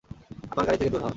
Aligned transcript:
আমার 0.51 0.65
গাড়ি 0.67 0.77
থেকে 0.77 0.91
দূর 0.93 1.01
হ। 1.01 1.07